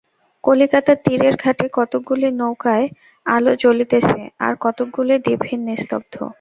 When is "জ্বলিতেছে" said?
3.55-4.19